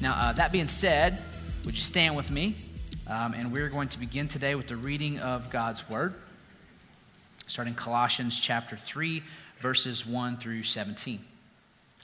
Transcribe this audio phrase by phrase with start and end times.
[0.00, 1.20] Now, uh, that being said,
[1.64, 2.54] would you stand with me?
[3.08, 6.14] Um, and we're going to begin today with the reading of God's Word,
[7.48, 9.24] starting Colossians chapter 3,
[9.58, 11.18] verses 1 through 17.
[11.18, 12.02] A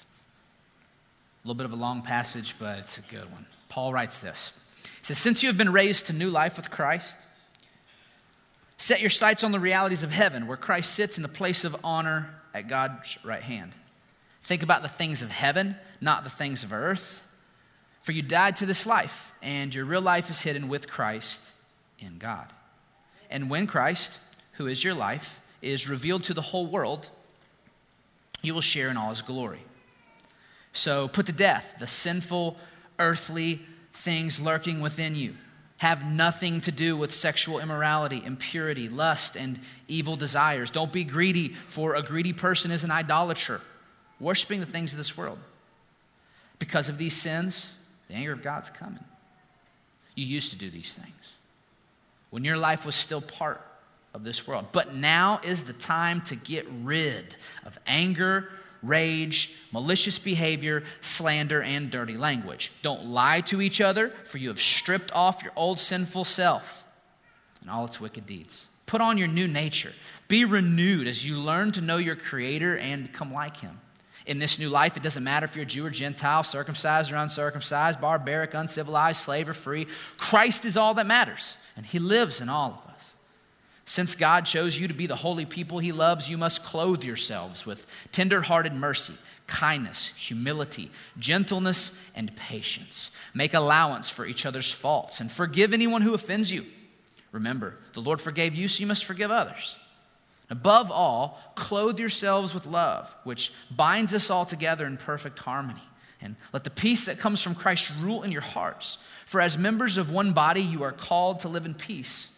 [1.46, 3.46] little bit of a long passage, but it's a good one.
[3.69, 7.16] Paul writes this He says, Since you have been raised to new life with Christ,
[8.77, 11.77] set your sights on the realities of heaven, where Christ sits in the place of
[11.84, 13.70] honor at God's right hand.
[14.42, 17.20] Think about the things of heaven, not the things of earth.
[18.04, 21.52] For you died to this life, and your real life is hidden with Christ
[21.98, 22.52] in God.
[23.30, 24.19] And when Christ,
[24.52, 27.08] who is your life, is revealed to the whole world,
[28.42, 29.62] you will share in all his glory.
[30.74, 32.58] So put to death the sinful,
[32.98, 33.62] earthly
[33.94, 35.34] things lurking within you.
[35.78, 39.58] Have nothing to do with sexual immorality, impurity, lust, and
[39.89, 40.70] evil desires.
[40.70, 43.62] Don't be greedy, for a greedy person is an idolater,
[44.20, 45.39] worshiping the things of this world.
[46.58, 47.72] Because of these sins,
[48.08, 49.05] the anger of God's coming.
[50.14, 51.34] You used to do these things
[52.30, 53.61] when your life was still part
[54.14, 54.66] of this world.
[54.72, 58.48] But now is the time to get rid of anger,
[58.83, 62.72] rage, malicious behavior, slander, and dirty language.
[62.83, 66.84] Don't lie to each other, for you have stripped off your old sinful self
[67.61, 68.66] and all its wicked deeds.
[68.86, 69.92] Put on your new nature.
[70.28, 73.80] Be renewed as you learn to know your Creator and become like Him.
[74.27, 77.17] In this new life, it doesn't matter if you're a Jew or Gentile, circumcised or
[77.17, 79.86] uncircumcised, barbaric, uncivilized, slave or free.
[80.17, 83.14] Christ is all that matters, and He lives in all of us.
[83.84, 87.67] Since God chose you to be the holy people He loves, you must clothe yourselves
[87.67, 89.12] with tender-hearted mercy,
[89.46, 93.11] kindness, humility, gentleness, and patience.
[93.35, 96.64] Make allowance for each other's faults and forgive anyone who offends you.
[97.30, 99.77] Remember, the Lord forgave you, so you must forgive others.
[100.50, 105.82] Above all, clothe yourselves with love, which binds us all together in perfect harmony.
[106.20, 108.98] And let the peace that comes from Christ rule in your hearts.
[109.27, 112.30] For as members of one body, you are called to live in peace.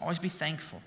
[0.00, 0.82] Always be thankful.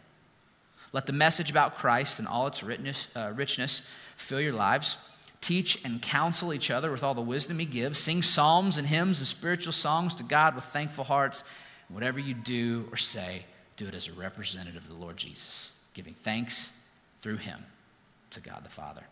[0.94, 4.98] Let the message about Christ and all its richness, uh, richness fill your lives.
[5.40, 8.00] Teach and counsel each other with all the wisdom He gives.
[8.00, 11.44] Sing psalms and hymns and spiritual songs to God with thankful hearts.
[11.90, 13.46] Whatever you do or say,
[13.76, 16.72] do it as a representative of the Lord Jesus giving thanks
[17.22, 17.66] through him
[18.32, 19.04] to God the Father.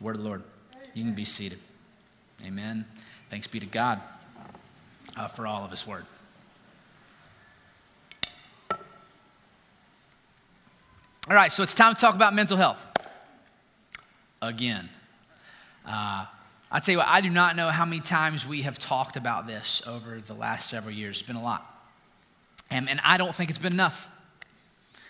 [0.00, 0.42] Word of the Lord.
[0.94, 1.58] You can be seated.
[2.44, 2.84] Amen.
[3.30, 4.00] Thanks be to God
[5.16, 6.04] uh, for all of his word.
[11.26, 12.86] All right, so it's time to talk about mental health.
[14.42, 14.90] Again.
[15.86, 16.26] Uh,
[16.70, 19.46] I tell you what, I do not know how many times we have talked about
[19.46, 21.18] this over the last several years.
[21.18, 21.64] It's been a lot.
[22.70, 24.10] And, and I don't think it's been enough.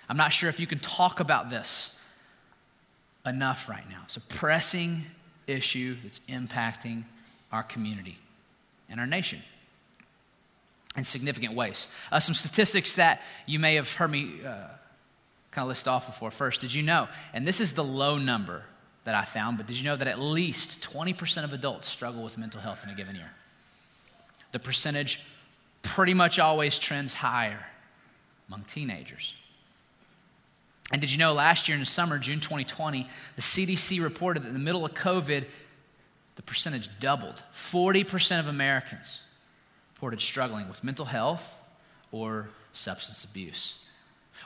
[0.09, 1.91] I'm not sure if you can talk about this
[3.27, 4.01] enough right now.
[4.05, 5.05] It's a pressing
[5.47, 7.05] issue that's impacting
[7.53, 8.19] our community
[8.89, 9.41] and our nation
[10.97, 11.89] in significant ways.
[12.13, 14.69] Uh, some statistics that you may have heard me uh,
[15.51, 16.31] kind of list off before.
[16.31, 18.63] First, did you know, and this is the low number
[19.05, 22.39] that I found, but did you know that at least 20% of adults struggle with
[22.39, 23.31] mental health in a given year?
[24.53, 25.21] The percentage
[25.83, 27.65] pretty much always trends higher
[28.49, 29.35] among teenagers.
[30.95, 34.47] And did you know last year in the summer, June 2020, the CDC reported that
[34.47, 35.45] in the middle of COVID,
[36.37, 37.43] the percentage doubled.
[37.53, 39.21] 40% of Americans
[39.93, 41.61] reported struggling with mental health
[42.13, 43.81] or substance abuse.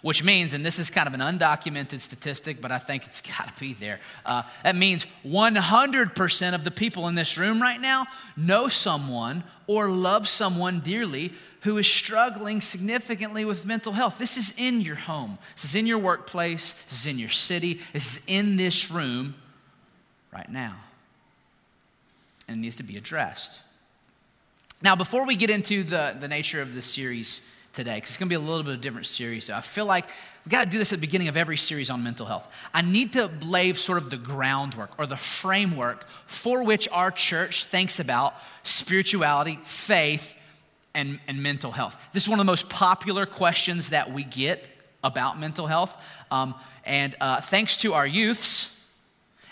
[0.00, 3.54] Which means, and this is kind of an undocumented statistic, but I think it's got
[3.54, 4.00] to be there.
[4.24, 8.06] Uh, that means 100% of the people in this room right now
[8.38, 14.18] know someone or love someone dearly who is struggling significantly with mental health.
[14.18, 17.80] This is in your home, this is in your workplace, this is in your city,
[17.92, 19.34] this is in this room
[20.32, 20.76] right now.
[22.46, 23.60] And it needs to be addressed.
[24.82, 27.40] Now, before we get into the, the nature of this series
[27.74, 29.60] today, because it's going to be a little bit of a different series, so I
[29.60, 30.06] feel like
[30.44, 32.50] we've got to do this at the beginning of every series on mental health.
[32.72, 37.64] I need to lay sort of the groundwork or the framework for which our church
[37.64, 40.36] thinks about spirituality, faith,
[40.94, 41.96] and, and mental health?
[42.12, 44.66] This is one of the most popular questions that we get
[45.04, 45.96] about mental health.
[46.30, 46.54] Um,
[46.84, 48.78] and uh, thanks to our youths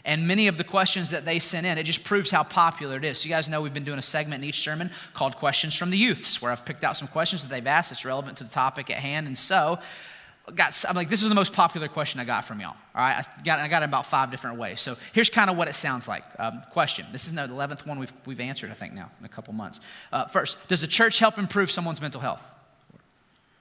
[0.06, 3.04] And many of the questions that they sent in, it just proves how popular it
[3.04, 3.18] is.
[3.18, 5.90] So, you guys know we've been doing a segment in each sermon called Questions from
[5.90, 8.50] the Youths, where I've picked out some questions that they've asked that's relevant to the
[8.50, 9.26] topic at hand.
[9.26, 9.80] And so,
[10.54, 12.76] got, I'm like, this is the most popular question I got from y'all.
[12.94, 14.80] All right, I got, I got it about five different ways.
[14.80, 16.22] So here's kind of what it sounds like.
[16.38, 17.06] Um, question.
[17.10, 19.80] This is the 11th one we've, we've answered, I think, now in a couple months.
[20.12, 22.42] Uh, first, does the church help improve someone's mental health?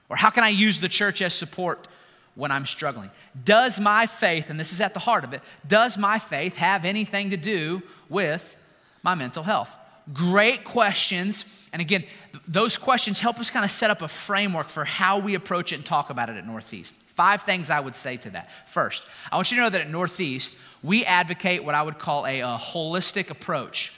[0.08, 1.88] Or how can I use the church as support
[2.36, 3.10] when I'm struggling?
[3.44, 6.84] Does my faith, and this is at the heart of it, does my faith have
[6.84, 8.56] anything to do with
[9.02, 9.76] my mental health?
[10.12, 11.44] Great questions.
[11.72, 12.04] And again,
[12.46, 15.76] those questions help us kind of set up a framework for how we approach it
[15.76, 16.94] and talk about it at Northeast.
[16.94, 18.50] Five things I would say to that.
[18.66, 22.26] First, I want you to know that at Northeast, we advocate what I would call
[22.26, 23.92] a, a holistic approach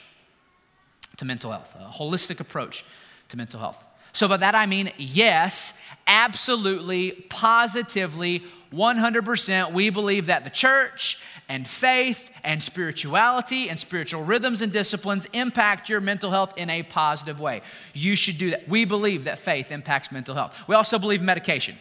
[1.17, 2.85] to mental health, a holistic approach
[3.29, 3.83] to mental health.
[4.13, 11.19] So, by that I mean, yes, absolutely, positively, 100%, we believe that the church
[11.49, 16.83] and faith and spirituality and spiritual rhythms and disciplines impact your mental health in a
[16.83, 17.61] positive way.
[17.93, 18.69] You should do that.
[18.69, 20.57] We believe that faith impacts mental health.
[20.67, 21.75] We also believe in medication.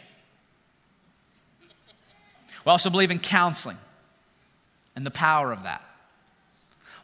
[2.65, 3.79] We also believe in counseling
[4.97, 5.83] and the power of that.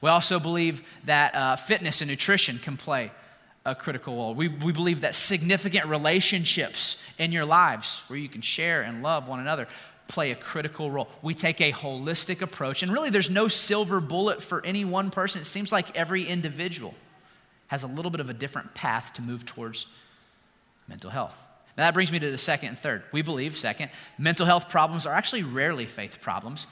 [0.00, 3.12] We also believe that uh, fitness and nutrition can play
[3.66, 4.34] a critical role.
[4.34, 9.28] We, we believe that significant relationships in your lives where you can share and love
[9.28, 9.68] one another
[10.08, 11.08] play a critical role.
[11.22, 15.40] We take a holistic approach, and really there's no silver bullet for any one person.
[15.40, 16.94] It seems like every individual
[17.68, 19.86] has a little bit of a different path to move towards
[20.88, 21.36] mental health.
[21.76, 23.02] Now that brings me to the second and third.
[23.12, 26.66] We believe, second, mental health problems are actually rarely faith problems,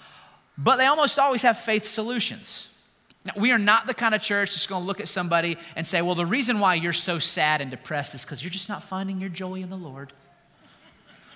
[0.56, 2.68] but they almost always have faith solutions.
[3.24, 5.86] Now, we are not the kind of church that's going to look at somebody and
[5.86, 8.82] say, well, the reason why you're so sad and depressed is because you're just not
[8.82, 10.12] finding your joy in the Lord.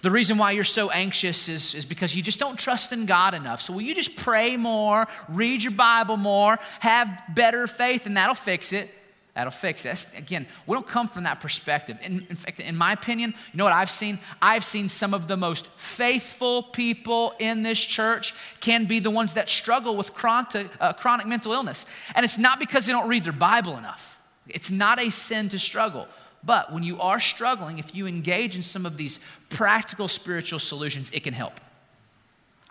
[0.07, 3.35] The reason why you're so anxious is, is because you just don't trust in God
[3.35, 3.61] enough.
[3.61, 8.37] So, will you just pray more, read your Bible more, have better faith, and that'll
[8.37, 8.89] fix it?
[9.35, 9.89] That'll fix it.
[9.89, 11.99] That's, again, we don't come from that perspective.
[12.05, 14.21] In, in fact, in my opinion, you know what I've seen?
[14.41, 19.35] I've seen some of the most faithful people in this church can be the ones
[19.35, 21.85] that struggle with chronic, uh, chronic mental illness.
[22.15, 25.59] And it's not because they don't read their Bible enough, it's not a sin to
[25.59, 26.07] struggle.
[26.47, 29.19] But when you are struggling, if you engage in some of these
[29.51, 31.61] practical spiritual solutions, it can help.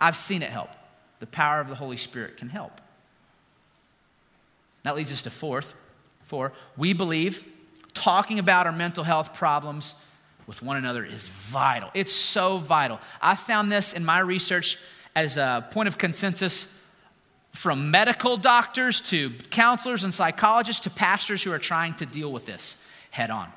[0.00, 0.70] I've seen it help.
[1.20, 2.80] The power of the Holy Spirit can help.
[4.82, 5.74] That leads us to fourth
[6.26, 7.44] for we believe
[7.94, 9.94] talking about our mental health problems
[10.46, 11.90] with one another is vital.
[11.94, 13.00] It's so vital.
[13.22, 14.78] I found this in my research
[15.14, 16.72] as a point of consensus
[17.52, 22.46] from medical doctors to counselors and psychologists to pastors who are trying to deal with
[22.46, 22.76] this
[23.10, 23.50] head on.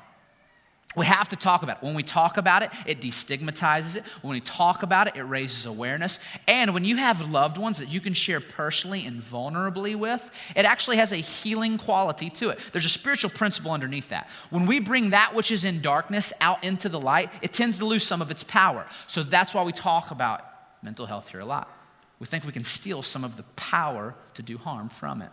[0.96, 1.84] We have to talk about it.
[1.84, 4.04] When we talk about it, it destigmatizes it.
[4.22, 6.18] When we talk about it, it raises awareness.
[6.48, 10.64] And when you have loved ones that you can share personally and vulnerably with, it
[10.64, 12.58] actually has a healing quality to it.
[12.72, 14.28] There's a spiritual principle underneath that.
[14.50, 17.84] When we bring that which is in darkness out into the light, it tends to
[17.84, 18.84] lose some of its power.
[19.06, 20.44] So that's why we talk about
[20.82, 21.70] mental health here a lot.
[22.18, 25.30] We think we can steal some of the power to do harm from it.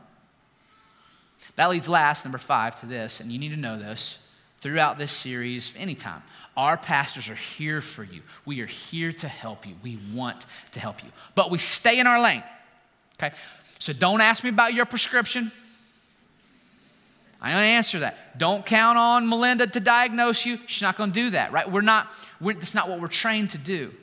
[1.56, 4.20] That leads last, number five, to this, and you need to know this
[4.58, 6.22] throughout this series, anytime.
[6.56, 8.22] Our pastors are here for you.
[8.46, 9.76] We are here to help you.
[9.84, 11.10] We want to help you.
[11.36, 12.44] But we stay in our lane.
[13.22, 13.36] Okay?
[13.80, 15.52] So don't ask me about your prescription.
[17.40, 18.40] I don't answer that.
[18.40, 20.58] Don't count on Melinda to diagnose you.
[20.66, 21.72] She's not going to do that, right?
[21.72, 22.12] We're not,
[22.42, 23.94] we're, that's not what we're trained to do.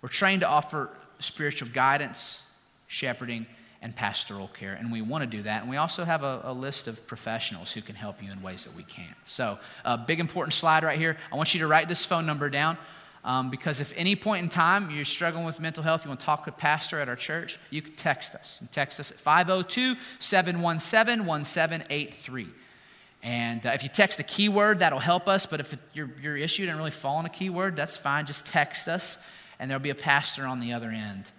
[0.00, 2.40] We're trained to offer spiritual guidance,
[2.86, 3.46] shepherding,
[3.82, 4.74] and pastoral care.
[4.74, 5.62] And we want to do that.
[5.62, 8.64] And we also have a, a, list of professionals who can help you in ways
[8.64, 9.14] that we can.
[9.24, 11.16] So, a big important slide right here.
[11.32, 12.78] I want you to write this phone number down
[13.24, 16.26] um, because if any point in time you're struggling with mental health, you want to
[16.26, 18.58] talk to a pastor at our church, you can text us.
[18.60, 22.46] You text us at 502 717 1783.
[23.24, 25.46] And uh, if you text a keyword, that'll help us.
[25.46, 28.26] But if it, your, your issue didn't really fall on a keyword, that's fine.
[28.26, 29.18] Just text us,
[29.60, 31.30] and there'll be a pastor on the other end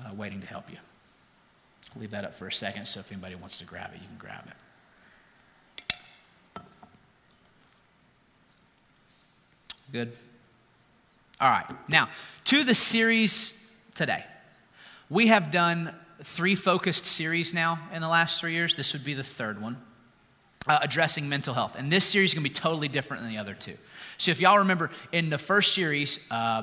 [0.00, 0.78] uh, waiting to help you
[1.96, 4.18] leave that up for a second so if anybody wants to grab it, you can
[4.18, 4.54] grab it.
[9.92, 10.12] Good?
[11.40, 11.66] All right.
[11.88, 12.08] Now,
[12.44, 13.58] to the series
[13.94, 14.24] today.
[15.10, 18.76] We have done three focused series now in the last three years.
[18.76, 19.76] This would be the third one,
[20.66, 21.74] uh, addressing mental health.
[21.76, 23.76] And this series is going to be totally different than the other two.
[24.18, 26.62] So, if y'all remember, in the first series, uh,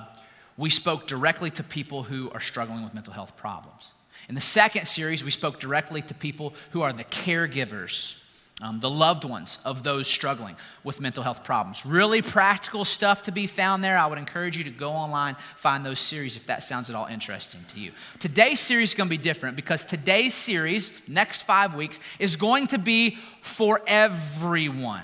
[0.57, 3.91] we spoke directly to people who are struggling with mental health problems.
[4.27, 8.19] In the second series, we spoke directly to people who are the caregivers
[8.61, 11.85] um, the loved ones of those struggling with mental health problems.
[11.85, 13.97] Really practical stuff to be found there.
[13.97, 17.05] I would encourage you to go online, find those series if that sounds at all
[17.05, 17.91] interesting to you.
[18.19, 22.67] Today's series is going to be different because today's series, next five weeks, is going
[22.67, 25.03] to be for everyone.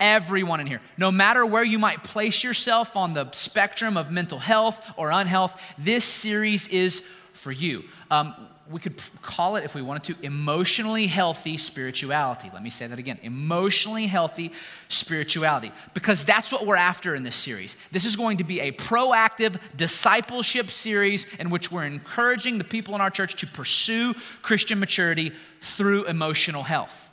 [0.00, 0.80] Everyone in here.
[0.96, 5.60] No matter where you might place yourself on the spectrum of mental health or unhealth,
[5.78, 7.06] this series is
[7.40, 7.84] for you.
[8.10, 8.34] Um,
[8.70, 12.50] we could call it, if we wanted to, emotionally healthy spirituality.
[12.52, 14.52] Let me say that again emotionally healthy
[14.88, 17.76] spirituality, because that's what we're after in this series.
[17.90, 22.94] This is going to be a proactive discipleship series in which we're encouraging the people
[22.94, 27.08] in our church to pursue Christian maturity through emotional health.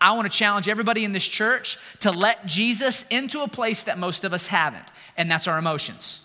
[0.00, 3.98] I want to challenge everybody in this church to let Jesus into a place that
[3.98, 6.22] most of us haven't, and that's our emotions.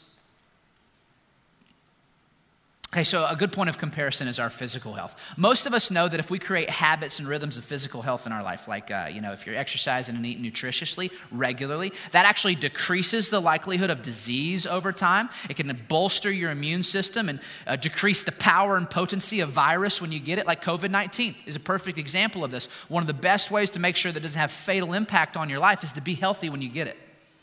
[2.95, 5.19] Okay, so a good point of comparison is our physical health.
[5.35, 8.31] Most of us know that if we create habits and rhythms of physical health in
[8.31, 12.55] our life, like, uh, you know, if you're exercising and eating nutritiously, regularly, that actually
[12.55, 15.27] decreases the likelihood of disease over time.
[15.49, 20.01] It can bolster your immune system and uh, decrease the power and potency of virus
[20.01, 22.69] when you get it, like COVID 19 is a perfect example of this.
[22.87, 25.59] One of the best ways to make sure that doesn't have fatal impact on your
[25.59, 26.97] life is to be healthy when you get it,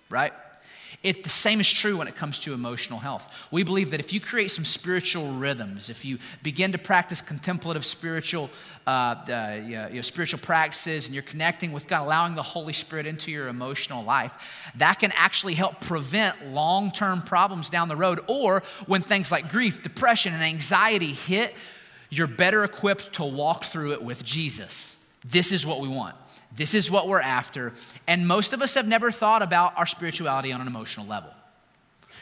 [0.09, 0.33] right?
[1.03, 3.33] It, the same is true when it comes to emotional health.
[3.51, 7.85] We believe that if you create some spiritual rhythms, if you begin to practice contemplative
[7.85, 8.51] spiritual,
[8.87, 13.07] uh, uh, you know, spiritual practices, and you're connecting with God, allowing the Holy Spirit
[13.07, 14.33] into your emotional life,
[14.77, 18.21] that can actually help prevent long term problems down the road.
[18.29, 21.55] Or when things like grief, depression, and anxiety hit,
[22.11, 25.03] you're better equipped to walk through it with Jesus.
[25.25, 26.15] This is what we want.
[26.55, 27.73] This is what we're after.
[28.07, 31.31] And most of us have never thought about our spirituality on an emotional level.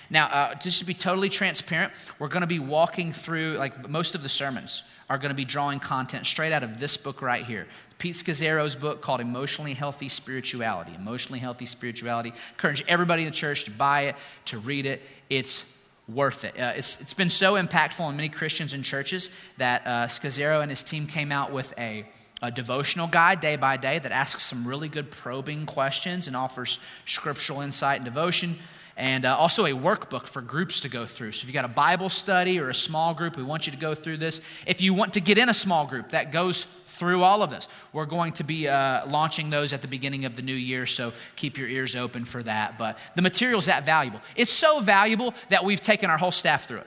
[0.09, 4.15] Now, uh, just to be totally transparent, we're going to be walking through, like most
[4.15, 7.45] of the sermons are going to be drawing content straight out of this book right
[7.45, 7.67] here.
[7.99, 10.95] Pete Scazzero's book called Emotionally Healthy Spirituality.
[10.95, 12.33] Emotionally Healthy Spirituality.
[12.53, 15.03] Encourage everybody in the church to buy it, to read it.
[15.29, 16.59] It's worth it.
[16.59, 20.71] Uh, it's, it's been so impactful on many Christians and churches that uh, Scazzero and
[20.71, 22.05] his team came out with a
[22.42, 26.78] a devotional guide day by day that asks some really good probing questions and offers
[27.06, 28.56] scriptural insight and devotion.
[28.97, 31.32] And uh, also a workbook for groups to go through.
[31.32, 33.78] So if you've got a Bible study or a small group, we want you to
[33.78, 34.42] go through this.
[34.66, 37.66] If you want to get in a small group, that goes through all of this.
[37.94, 41.14] We're going to be uh, launching those at the beginning of the new year, so
[41.35, 42.76] keep your ears open for that.
[42.76, 44.20] But the material's that valuable.
[44.37, 46.87] It's so valuable that we've taken our whole staff through it.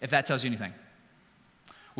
[0.00, 0.72] If that tells you anything.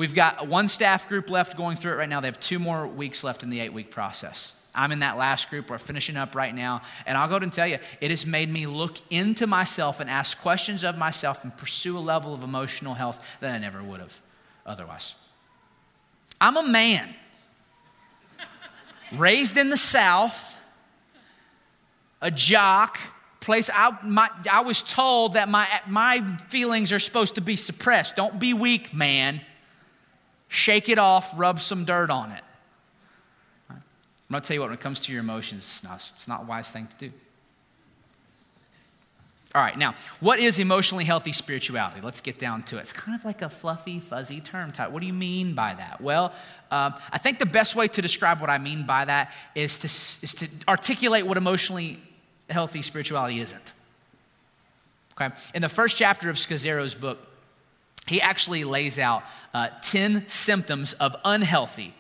[0.01, 2.23] We've got one staff group left going through it right now.
[2.23, 4.55] They have two more weeks left in the eight week process.
[4.75, 5.69] I'm in that last group.
[5.69, 6.81] We're finishing up right now.
[7.05, 10.09] And I'll go ahead and tell you, it has made me look into myself and
[10.09, 14.01] ask questions of myself and pursue a level of emotional health that I never would
[14.01, 14.19] have
[14.65, 15.17] otherwise.
[16.41, 17.15] I'm a man
[19.13, 20.57] raised in the South,
[22.23, 22.99] a jock,
[23.41, 28.17] place I, my, I was told that my, my feelings are supposed to be suppressed.
[28.17, 29.43] Don't be weak, man
[30.51, 32.43] shake it off, rub some dirt on it.
[33.71, 36.29] I'm going to tell you what, when it comes to your emotions, it's not, it's
[36.29, 37.13] not a wise thing to do.
[39.55, 42.01] All right, now, what is emotionally healthy spirituality?
[42.01, 42.83] Let's get down to it.
[42.83, 44.91] It's kind of like a fluffy, fuzzy term type.
[44.91, 46.01] What do you mean by that?
[46.01, 46.33] Well,
[46.71, 49.87] um, I think the best way to describe what I mean by that is to,
[49.87, 52.01] is to articulate what emotionally
[52.49, 53.73] healthy spirituality isn't.
[55.21, 55.35] Okay?
[55.55, 57.19] In the first chapter of Scazzero's book,
[58.07, 59.23] he actually lays out
[59.55, 61.95] uh, 10 symptoms of unhealthy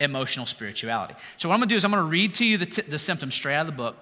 [0.00, 1.14] emotional spirituality.
[1.36, 3.34] So, what I'm gonna do is I'm gonna read to you the, t- the symptoms
[3.34, 3.96] straight out of the book,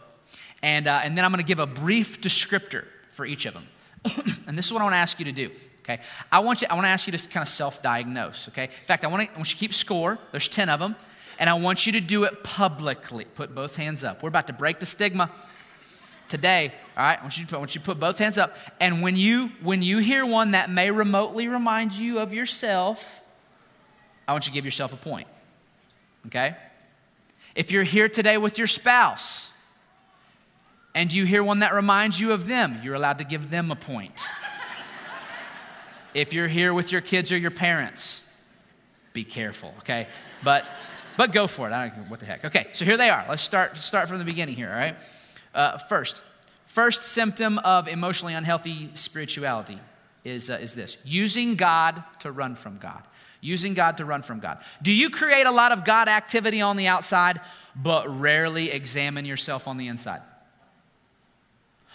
[0.62, 3.66] and, uh, and then I'm gonna give a brief descriptor for each of them.
[4.47, 5.50] and this is what I wanna ask you to do.
[5.88, 6.68] Okay, I want you.
[6.68, 8.49] I want to ask you to kind of self-diagnose.
[8.49, 10.18] Okay, in fact, I want, to, I want you to keep score.
[10.33, 10.97] There's ten of them,
[11.38, 13.25] and I want you to do it publicly.
[13.25, 14.23] Put both hands up.
[14.23, 15.30] We're about to break the stigma
[16.28, 18.56] today, all right, I want you put, want you put both hands up.
[18.80, 23.20] And when you when you hear one that may remotely remind you of yourself,
[24.26, 25.26] I want you to give yourself a point.
[26.26, 26.54] Okay?
[27.54, 29.52] If you're here today with your spouse
[30.94, 33.76] and you hear one that reminds you of them, you're allowed to give them a
[33.76, 34.26] point.
[36.14, 38.30] if you're here with your kids or your parents,
[39.12, 40.06] be careful, okay?
[40.44, 40.64] But
[41.16, 41.73] but go for it.
[41.73, 42.44] I don't what the heck.
[42.44, 43.25] Okay, so here they are.
[43.28, 44.97] Let's start start from the beginning here, all right?
[45.59, 46.23] Uh, first,
[46.67, 49.81] first symptom of emotionally unhealthy spirituality
[50.25, 53.03] is, uh, is this using God to run from God.
[53.41, 54.59] Using God to run from God.
[54.83, 57.41] Do you create a lot of God activity on the outside,
[57.75, 60.23] but rarely examine yourself on the inside?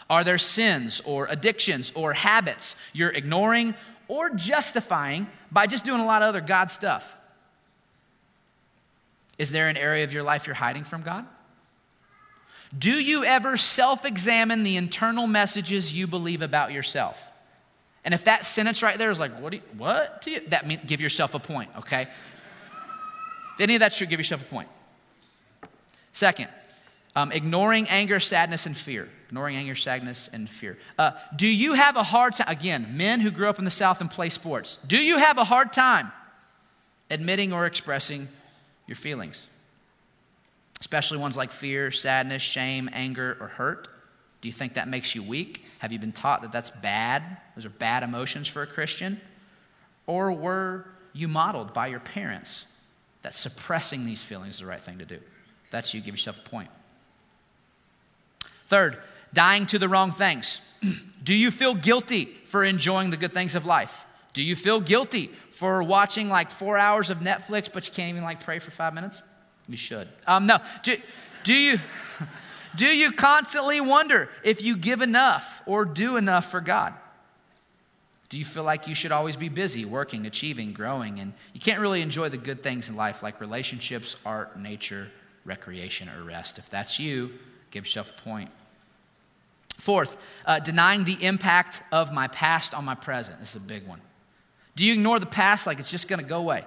[0.09, 3.75] Are there sins or addictions or habits you're ignoring
[4.09, 7.15] or justifying by just doing a lot of other God stuff?
[9.37, 11.25] Is there an area of your life you're hiding from God?
[12.77, 17.29] Do you ever self examine the internal messages you believe about yourself?
[18.05, 19.51] And if that sentence right there is like, what?
[19.51, 20.21] Do you, what?
[20.21, 22.03] Do you, that mean give yourself a point, okay?
[23.53, 24.67] If any of that should give yourself a point.
[26.11, 26.49] Second,
[27.15, 29.07] um, ignoring anger, sadness, and fear.
[29.27, 30.77] Ignoring anger, sadness, and fear.
[30.97, 32.47] Uh, do you have a hard time?
[32.49, 34.77] Again, men who grew up in the South and play sports.
[34.87, 36.11] Do you have a hard time
[37.09, 38.27] admitting or expressing
[38.87, 39.47] your feelings?
[40.93, 43.87] Especially ones like fear, sadness, shame, anger, or hurt.
[44.41, 45.65] Do you think that makes you weak?
[45.79, 47.23] Have you been taught that that's bad?
[47.55, 49.19] Those are bad emotions for a Christian?
[50.05, 52.67] Or were you modeled by your parents
[53.23, 55.17] that suppressing these feelings is the right thing to do?
[55.71, 56.69] That's you, give yourself a point.
[58.67, 58.99] Third,
[59.33, 60.61] dying to the wrong things.
[61.23, 64.05] do you feel guilty for enjoying the good things of life?
[64.33, 68.23] Do you feel guilty for watching like four hours of Netflix, but you can't even
[68.23, 69.23] like pray for five minutes?
[69.67, 70.07] You should.
[70.27, 70.59] Um, no.
[70.83, 70.97] Do,
[71.43, 71.79] do you.
[72.75, 76.93] Do you constantly wonder if you give enough or do enough for God?
[78.29, 81.79] Do you feel like you should always be busy, working, achieving, growing, and you can't
[81.79, 85.11] really enjoy the good things in life like relationships, art, nature,
[85.45, 86.57] recreation, or rest?
[86.57, 87.31] If that's you,
[87.69, 88.49] give yourself a point.
[89.77, 90.17] Fourth,
[90.47, 93.39] uh, denying the impact of my past on my present.
[93.39, 94.01] This is a big one.
[94.75, 96.65] Do you ignore the past like it's just going to go away?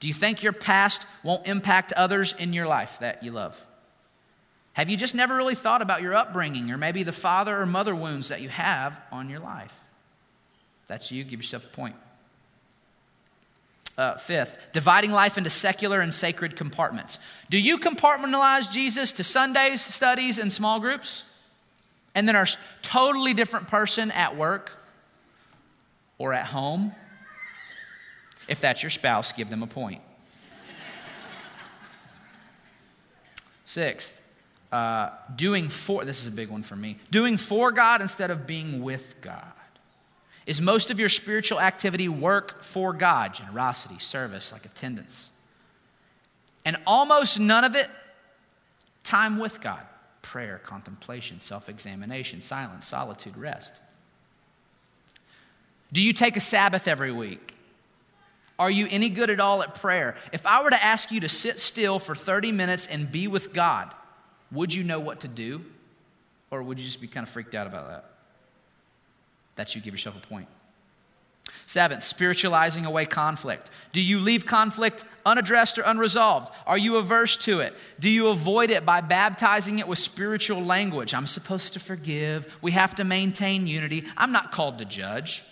[0.00, 3.64] Do you think your past won't impact others in your life that you love?
[4.74, 7.94] Have you just never really thought about your upbringing or maybe the father or mother
[7.94, 9.74] wounds that you have on your life?
[10.88, 11.94] that's you, give yourself a point.
[13.98, 17.18] Uh, fifth, dividing life into secular and sacred compartments.
[17.50, 21.24] Do you compartmentalize Jesus to Sundays, studies, and small groups?
[22.14, 22.46] And then are
[22.80, 24.72] totally different person at work
[26.16, 26.92] or at home?
[28.48, 30.00] If that's your spouse, give them a point.
[33.66, 34.26] Sixth,
[34.72, 38.46] uh, doing for, this is a big one for me, doing for God instead of
[38.46, 39.44] being with God.
[40.46, 43.34] Is most of your spiritual activity work for God?
[43.34, 45.30] Generosity, service, like attendance.
[46.64, 47.90] And almost none of it
[49.04, 49.82] time with God
[50.22, 53.72] prayer, contemplation, self examination, silence, solitude, rest.
[55.92, 57.57] Do you take a Sabbath every week?
[58.58, 60.16] Are you any good at all at prayer?
[60.32, 63.52] If I were to ask you to sit still for 30 minutes and be with
[63.52, 63.92] God,
[64.50, 65.64] would you know what to do?
[66.50, 68.10] Or would you just be kind of freaked out about that?
[69.56, 70.48] That you give yourself a point.
[71.66, 73.70] Seventh, spiritualizing away conflict.
[73.92, 76.52] Do you leave conflict unaddressed or unresolved?
[76.66, 77.74] Are you averse to it?
[78.00, 81.14] Do you avoid it by baptizing it with spiritual language?
[81.14, 82.54] I'm supposed to forgive.
[82.62, 84.04] We have to maintain unity.
[84.16, 85.42] I'm not called to judge.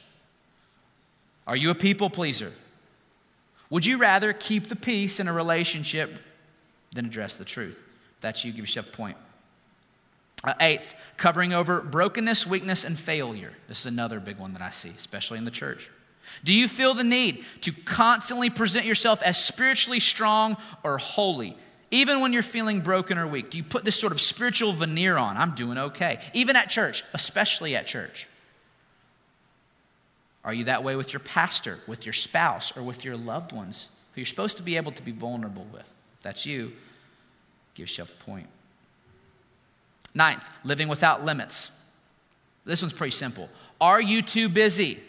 [1.46, 2.52] Are you a people pleaser?
[3.70, 6.12] Would you rather keep the peace in a relationship
[6.92, 7.78] than address the truth?
[8.20, 9.16] That's you, give yourself a point.
[10.44, 13.52] Uh, eighth, covering over brokenness, weakness, and failure.
[13.68, 15.90] This is another big one that I see, especially in the church.
[16.44, 21.56] Do you feel the need to constantly present yourself as spiritually strong or holy,
[21.90, 23.50] even when you're feeling broken or weak?
[23.50, 25.36] Do you put this sort of spiritual veneer on?
[25.36, 28.28] I'm doing okay, even at church, especially at church.
[30.46, 33.88] Are you that way with your pastor, with your spouse, or with your loved ones
[34.14, 35.82] who you're supposed to be able to be vulnerable with?
[35.82, 36.72] If that's you,
[37.74, 38.46] give yourself a point.
[40.14, 41.72] Ninth, living without limits.
[42.64, 43.50] This one's pretty simple.
[43.80, 45.00] Are you too busy?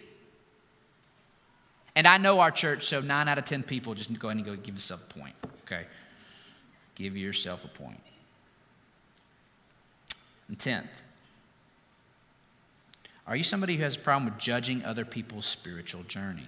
[1.95, 4.45] And I know our church, so nine out of 10 people just go ahead and
[4.45, 5.85] go give yourself a point, okay?
[6.95, 8.01] Give yourself a point.
[10.47, 10.89] And tenth,
[13.27, 16.47] are you somebody who has a problem with judging other people's spiritual journey?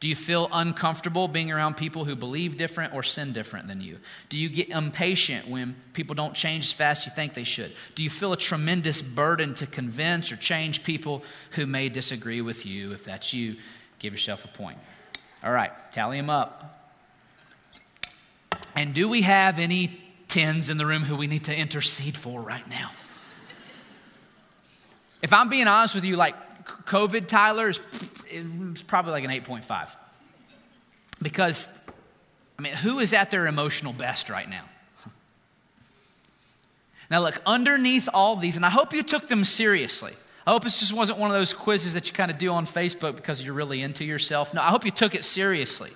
[0.00, 3.98] Do you feel uncomfortable being around people who believe different or sin different than you?
[4.28, 7.72] Do you get impatient when people don't change as fast as you think they should?
[7.96, 12.64] Do you feel a tremendous burden to convince or change people who may disagree with
[12.64, 12.92] you?
[12.92, 13.56] If that's you,
[13.98, 14.78] give yourself a point.
[15.42, 16.94] All right, tally them up.
[18.76, 22.40] And do we have any tens in the room who we need to intercede for
[22.40, 22.92] right now?
[25.22, 26.34] If I'm being honest with you, like
[26.86, 27.80] COVID, Tyler, is
[28.86, 29.90] probably like an 8.5.
[31.20, 31.68] Because,
[32.58, 34.64] I mean, who is at their emotional best right now?
[37.10, 40.12] Now, look, underneath all these, and I hope you took them seriously.
[40.46, 42.66] I hope this just wasn't one of those quizzes that you kind of do on
[42.66, 44.52] Facebook because you're really into yourself.
[44.52, 45.90] No, I hope you took it seriously.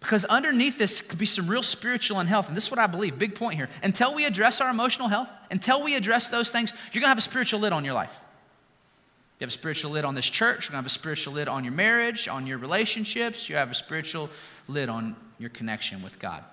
[0.00, 2.48] Because underneath this could be some real spiritual unhealth.
[2.48, 3.68] And this is what I believe, big point here.
[3.82, 7.18] Until we address our emotional health, until we address those things, you're going to have
[7.18, 8.18] a spiritual lid on your life.
[9.38, 10.64] You have a spiritual lid on this church.
[10.64, 13.48] You're going to have a spiritual lid on your marriage, on your relationships.
[13.48, 14.30] You have a spiritual
[14.68, 16.44] lid on your connection with God.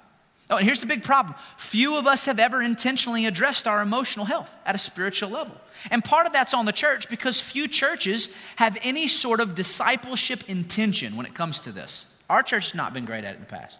[0.49, 4.25] Oh, and here's the big problem few of us have ever intentionally addressed our emotional
[4.25, 5.59] health at a spiritual level.
[5.91, 10.49] And part of that's on the church because few churches have any sort of discipleship
[10.49, 12.05] intention when it comes to this.
[12.29, 13.79] Our church has not been great at it in the past.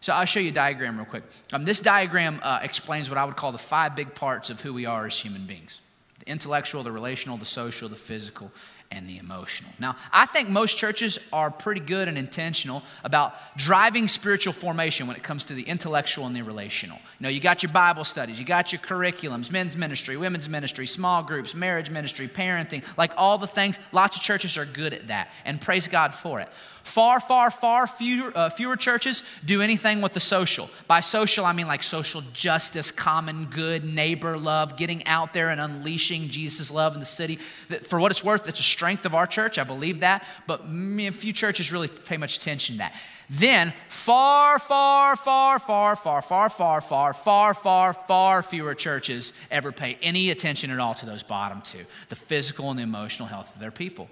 [0.00, 1.24] So I'll show you a diagram real quick.
[1.52, 4.72] Um, this diagram uh, explains what I would call the five big parts of who
[4.72, 5.80] we are as human beings
[6.20, 8.50] the intellectual, the relational, the social, the physical,
[8.90, 9.70] and the emotional.
[9.78, 15.16] Now, I think most churches are pretty good and intentional about driving spiritual formation when
[15.16, 16.98] it comes to the intellectual and the relational.
[17.18, 20.86] You know, you got your Bible studies, you got your curriculums, men's ministry, women's ministry,
[20.86, 23.78] small groups, marriage ministry, parenting, like all the things.
[23.92, 26.48] Lots of churches are good at that, and praise God for it.
[26.86, 30.70] Far, far, far fewer, uh, fewer churches do anything with the social.
[30.86, 35.60] By social, I mean like social justice, common good, neighbor love, getting out there and
[35.60, 37.36] unleashing Jesus' love in the city.
[37.82, 39.58] For what it's worth, it's a strength of our church.
[39.58, 40.24] I believe that.
[40.46, 42.94] But few churches really pay much attention to that.
[43.28, 49.72] Then, far, far, far, far, far, far, far, far, far, far, far fewer churches ever
[49.72, 53.52] pay any attention at all to those bottom two the physical and the emotional health
[53.52, 54.08] of their people.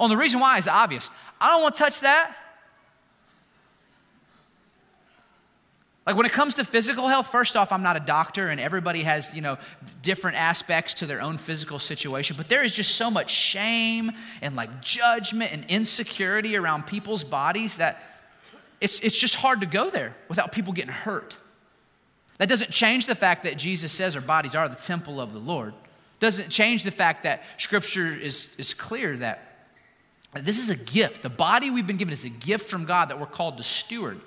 [0.00, 1.10] Oh, and the reason why is obvious.
[1.38, 2.34] I don't want to touch that.
[6.06, 9.02] Like when it comes to physical health, first off, I'm not a doctor and everybody
[9.02, 9.58] has, you know,
[10.00, 14.10] different aspects to their own physical situation, but there is just so much shame
[14.40, 18.02] and like judgment and insecurity around people's bodies that
[18.80, 21.36] it's, it's just hard to go there without people getting hurt.
[22.38, 25.38] That doesn't change the fact that Jesus says our bodies are the temple of the
[25.38, 25.74] Lord.
[26.20, 29.49] Doesn't change the fact that scripture is, is clear that
[30.32, 31.22] this is a gift.
[31.22, 34.20] The body we've been given is a gift from God that we're called to steward.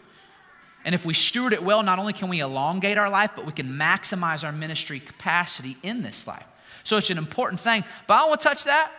[0.86, 3.54] And if we steward it well, not only can we elongate our life, but we
[3.54, 6.46] can maximize our ministry capacity in this life.
[6.84, 7.86] So it's an important thing.
[8.06, 8.92] But I won't touch that.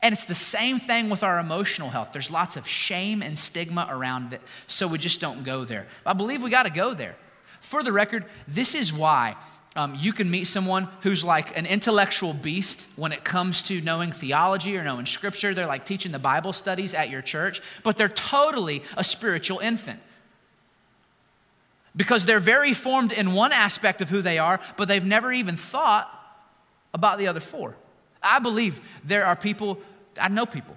[0.00, 2.12] And it's the same thing with our emotional health.
[2.12, 5.86] There's lots of shame and stigma around it, so we just don't go there.
[6.04, 7.16] I believe we got to go there.
[7.60, 9.36] For the record, this is why
[9.76, 14.12] um, you can meet someone who's like an intellectual beast when it comes to knowing
[14.12, 15.52] theology or knowing scripture.
[15.52, 20.00] They're like teaching the Bible studies at your church, but they're totally a spiritual infant.
[21.96, 25.56] Because they're very formed in one aspect of who they are, but they've never even
[25.56, 26.08] thought
[26.92, 27.74] about the other four.
[28.22, 29.80] I believe there are people,
[30.20, 30.76] I know people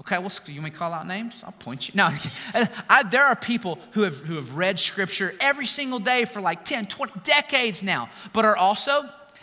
[0.00, 1.42] Okay, well, you may call out names?
[1.44, 1.92] I'll point you.
[1.94, 2.08] No,
[2.54, 6.64] I, there are people who have, who have read scripture every single day for like
[6.64, 9.02] 10, 20 decades now, but are also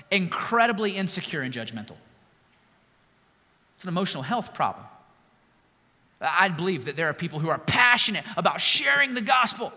[0.10, 1.96] incredibly insecure and judgmental.
[3.76, 4.84] It's an emotional health problem.
[6.20, 9.72] I believe that there are people who are passionate about sharing the gospel,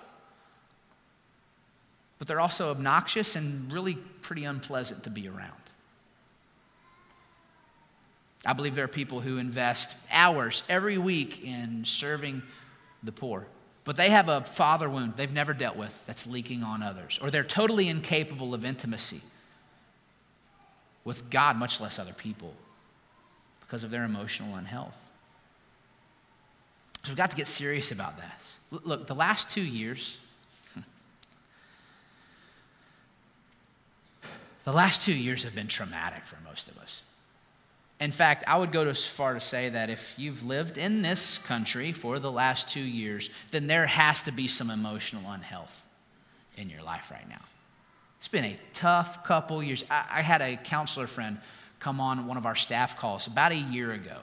[2.19, 5.60] but they're also obnoxious and really pretty unpleasant to be around.
[8.45, 12.43] I believe there are people who invest hours every week in serving
[13.03, 13.47] the poor,
[13.85, 17.31] but they have a father wound they've never dealt with that's leaking on others, or
[17.31, 19.21] they're totally incapable of intimacy
[21.05, 22.55] with God, much less other people,
[23.61, 24.97] because of their emotional unhealth.
[27.03, 28.59] So we've got to get serious about this.
[28.71, 30.19] Look, the last two years,
[34.65, 37.03] the last two years have been traumatic for most of us.
[38.01, 41.37] In fact, I would go as far to say that if you've lived in this
[41.37, 45.87] country for the last two years, then there has to be some emotional unhealth
[46.57, 47.43] in your life right now.
[48.19, 49.85] It's been a tough couple years.
[49.91, 51.39] I, I had a counselor friend
[51.79, 54.17] come on one of our staff calls about a year ago.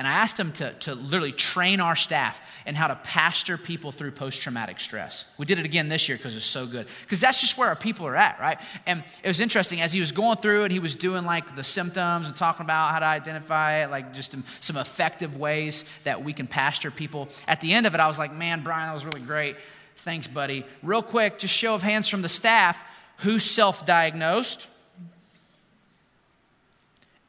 [0.00, 3.92] And I asked him to, to literally train our staff in how to pastor people
[3.92, 5.26] through post traumatic stress.
[5.36, 6.86] We did it again this year because it's so good.
[7.02, 8.58] Because that's just where our people are at, right?
[8.86, 11.62] And it was interesting as he was going through it, he was doing like the
[11.62, 16.32] symptoms and talking about how to identify it, like just some effective ways that we
[16.32, 17.28] can pastor people.
[17.46, 19.56] At the end of it, I was like, man, Brian, that was really great.
[19.96, 20.64] Thanks, buddy.
[20.82, 22.82] Real quick, just show of hands from the staff
[23.18, 24.66] who self diagnosed?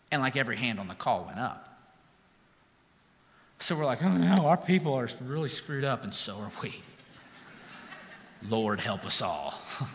[0.09, 1.67] And like every hand on the call went up.
[3.61, 6.81] So we're like, oh no, our people are really screwed up, and so are we.
[8.49, 9.53] Lord, help us all.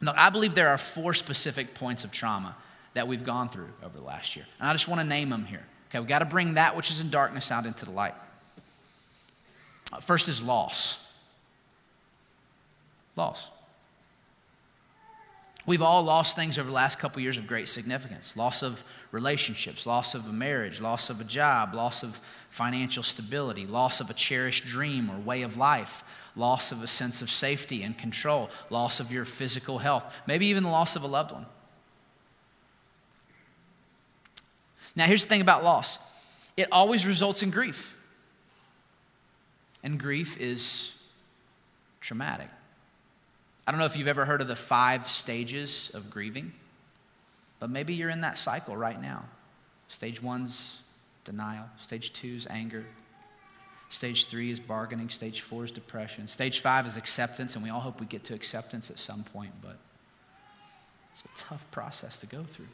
[0.00, 2.54] Look, I believe there are four specific points of trauma
[2.94, 4.46] that we've gone through over the last year.
[4.60, 5.66] And I just want to name them here.
[5.90, 8.14] Okay, we've got to bring that which is in darkness out into the light.
[9.92, 11.18] Uh, first is loss.
[13.16, 13.50] Loss.
[15.68, 19.84] We've all lost things over the last couple years of great significance loss of relationships,
[19.84, 24.14] loss of a marriage, loss of a job, loss of financial stability, loss of a
[24.14, 26.02] cherished dream or way of life,
[26.34, 30.62] loss of a sense of safety and control, loss of your physical health, maybe even
[30.62, 31.44] the loss of a loved one.
[34.96, 35.98] Now, here's the thing about loss
[36.56, 37.94] it always results in grief,
[39.82, 40.94] and grief is
[42.00, 42.48] traumatic.
[43.68, 46.54] I don't know if you've ever heard of the five stages of grieving,
[47.60, 49.26] but maybe you're in that cycle right now.
[49.88, 50.78] Stage one's
[51.26, 52.86] denial, stage two is anger,
[53.90, 57.80] stage three is bargaining, stage four is depression, stage five is acceptance, and we all
[57.80, 59.76] hope we get to acceptance at some point, but
[61.14, 62.68] it's a tough process to go through.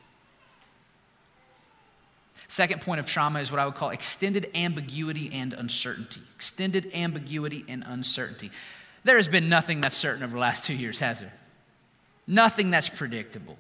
[2.47, 6.21] Second point of trauma is what I would call extended ambiguity and uncertainty.
[6.37, 8.53] Extended ambiguity and uncertainty.
[9.05, 11.33] There has been nothing that's certain over the last two years, has there?
[12.27, 13.59] Nothing that's predictable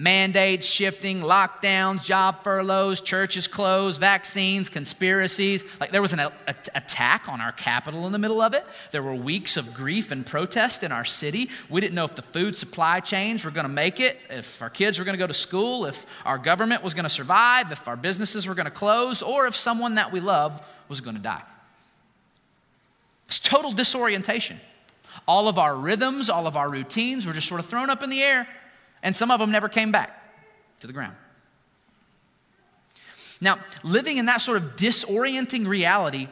[0.00, 5.64] mandates shifting, lockdowns, job furloughs, churches closed, vaccines, conspiracies.
[5.78, 8.64] Like there was an a, a, attack on our capital in the middle of it.
[8.92, 11.50] There were weeks of grief and protest in our city.
[11.68, 14.70] We didn't know if the food supply chains were going to make it, if our
[14.70, 17.86] kids were going to go to school, if our government was going to survive, if
[17.86, 21.22] our businesses were going to close, or if someone that we love was going to
[21.22, 21.42] die.
[23.30, 24.58] It's total disorientation.
[25.28, 28.10] All of our rhythms, all of our routines were just sort of thrown up in
[28.10, 28.48] the air
[29.04, 30.10] and some of them never came back
[30.80, 31.14] to the ground.
[33.40, 36.26] Now, living in that sort of disorienting reality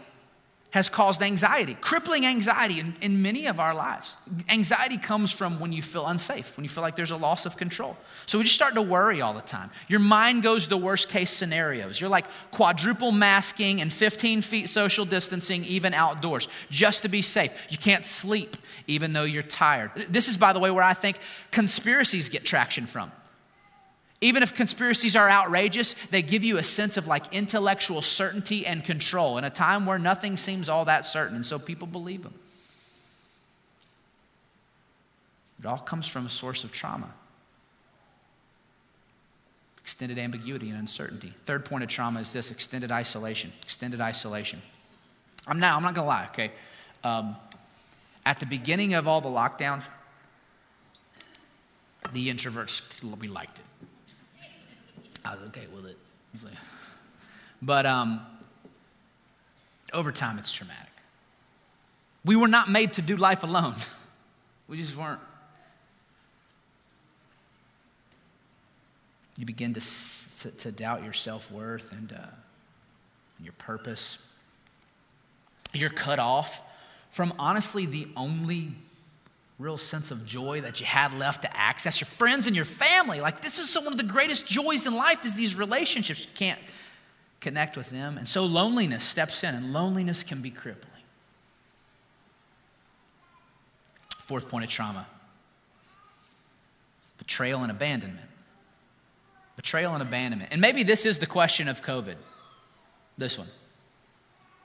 [0.78, 4.14] has caused anxiety, crippling anxiety in, in many of our lives.
[4.48, 7.56] Anxiety comes from when you feel unsafe, when you feel like there's a loss of
[7.56, 7.96] control.
[8.26, 9.70] So we just start to worry all the time.
[9.88, 12.00] Your mind goes to worst case scenarios.
[12.00, 17.52] You're like quadruple masking and 15 feet social distancing, even outdoors, just to be safe.
[17.70, 19.90] You can't sleep even though you're tired.
[20.08, 21.18] This is, by the way, where I think
[21.50, 23.10] conspiracies get traction from.
[24.20, 28.84] Even if conspiracies are outrageous, they give you a sense of like intellectual certainty and
[28.84, 32.34] control in a time where nothing seems all that certain, and so people believe them.
[35.60, 37.08] It all comes from a source of trauma
[39.88, 41.32] extended ambiguity and uncertainty.
[41.46, 43.50] Third point of trauma is this extended isolation.
[43.62, 44.60] Extended isolation.
[45.46, 46.52] I'm now, I'm not gonna lie, okay?
[47.02, 47.36] Um,
[48.26, 49.88] at the beginning of all the lockdowns,
[52.12, 52.82] the introverts,
[53.18, 53.77] we liked it.
[55.24, 55.96] I was okay with it.
[57.60, 58.20] But um,
[59.92, 60.84] over time, it's traumatic.
[62.24, 63.74] We were not made to do life alone,
[64.68, 65.20] we just weren't.
[69.38, 69.80] You begin to,
[70.40, 72.16] to, to doubt your self worth and, uh,
[73.36, 74.18] and your purpose.
[75.72, 76.60] You're cut off
[77.10, 78.72] from honestly the only
[79.58, 82.00] real sense of joy that you had left to access.
[82.00, 83.20] Your friends and your family.
[83.20, 86.20] Like this is so one of the greatest joys in life is these relationships.
[86.20, 86.60] You can't
[87.40, 88.18] connect with them.
[88.18, 90.84] And so loneliness steps in and loneliness can be crippling.
[94.18, 95.06] Fourth point of trauma.
[97.16, 98.28] Betrayal and abandonment.
[99.56, 100.52] Betrayal and abandonment.
[100.52, 102.14] And maybe this is the question of covid.
[103.16, 103.48] This one.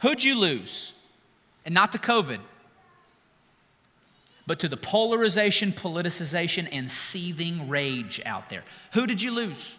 [0.02, 0.94] Who'd you lose?
[1.66, 2.40] And not to covid
[4.46, 8.64] but to the polarization, politicization, and seething rage out there.
[8.94, 9.78] Who did you lose?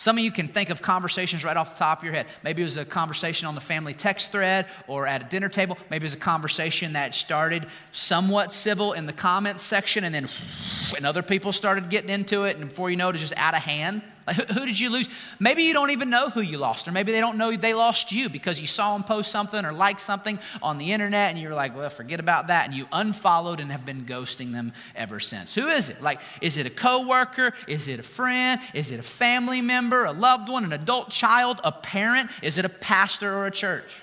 [0.00, 2.26] Some of you can think of conversations right off the top of your head.
[2.42, 5.76] Maybe it was a conversation on the family text thread or at a dinner table.
[5.90, 10.26] Maybe it was a conversation that started somewhat civil in the comments section and then
[10.96, 13.54] and other people started getting into it, and before you know it, it's just out
[13.54, 14.00] of hand.
[14.26, 15.08] Like, who, who, did you lose?
[15.38, 18.12] Maybe you don't even know who you lost, or maybe they don't know they lost
[18.12, 21.54] you because you saw them post something or like something on the internet, and you're
[21.54, 25.54] like, well, forget about that, and you unfollowed and have been ghosting them ever since.
[25.54, 26.02] Who is it?
[26.02, 27.52] Like, is it a coworker?
[27.66, 28.60] Is it a friend?
[28.74, 30.04] Is it a family member?
[30.04, 30.64] A loved one?
[30.64, 31.60] An adult child?
[31.64, 32.30] A parent?
[32.42, 34.02] Is it a pastor or a church?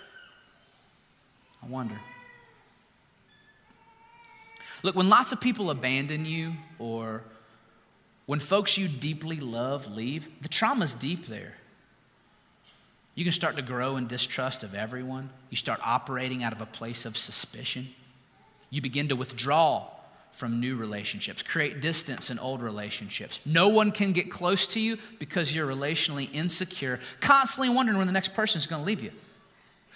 [1.64, 2.00] I wonder.
[4.84, 7.24] Look, when lots of people abandon you or
[8.28, 11.54] when folks you deeply love leave, the trauma's deep there.
[13.16, 15.30] You can start to grow in distrust of everyone.
[15.50, 17.88] You start operating out of a place of suspicion.
[18.70, 19.88] You begin to withdraw
[20.34, 23.40] from new relationships, create distance in old relationships.
[23.46, 28.14] No one can get close to you because you're relationally insecure, constantly wondering when the
[28.14, 29.12] next person is going to leave you.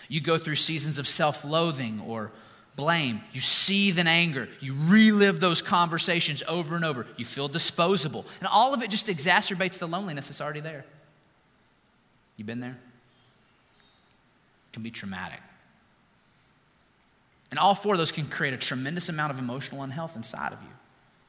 [0.07, 2.31] You go through seasons of self loathing or
[2.75, 3.21] blame.
[3.34, 4.47] You seethe in anger.
[4.60, 7.05] You relive those conversations over and over.
[7.17, 8.25] You feel disposable.
[8.39, 10.86] And all of it just exacerbates the loneliness that's already there.
[12.38, 12.77] You been there?
[13.79, 15.39] It can be traumatic.
[17.51, 20.62] And all four of those can create a tremendous amount of emotional unhealth inside of
[20.62, 20.69] you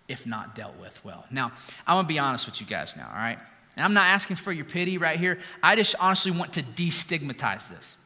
[0.09, 1.25] if not dealt with well.
[1.31, 1.53] Now,
[1.87, 3.39] I'm gonna be honest with you guys now, all right?
[3.77, 5.39] And I'm not asking for your pity right here.
[5.63, 7.97] I just honestly want to destigmatize this.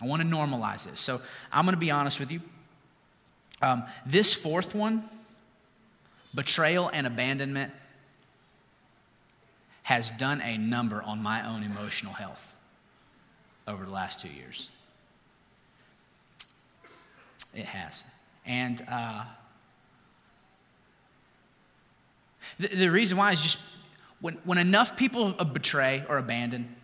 [0.00, 1.00] I want to normalize this.
[1.00, 1.20] So
[1.50, 2.40] I'm going to be honest with you.
[3.62, 5.04] Um, this fourth one,
[6.34, 7.72] betrayal and abandonment,
[9.82, 12.54] has done a number on my own emotional health
[13.68, 14.68] over the last two years.
[17.54, 18.04] It has.
[18.44, 19.24] And uh,
[22.58, 23.58] the, the reason why is just
[24.20, 26.74] when, when enough people betray or abandon,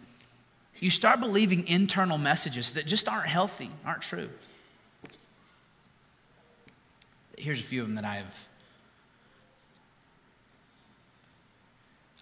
[0.80, 4.28] you start believing internal messages that just aren't healthy, aren't true.
[7.42, 8.48] Here's a few of them that I have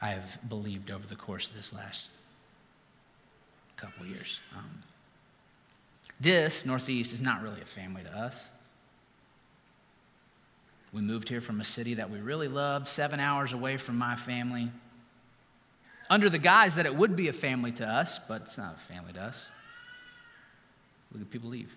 [0.01, 2.11] I have believed over the course of this last
[3.77, 4.41] couple years.
[4.57, 4.83] Um,
[6.19, 8.49] this Northeast is not really a family to us.
[10.95, 14.17] We moved here from a city that we really loved, seven hours away from my
[14.17, 14.71] family,
[16.09, 18.81] under the guise that it would be a family to us, but it's not a
[18.81, 19.45] family to us.
[21.13, 21.77] Look at people leave.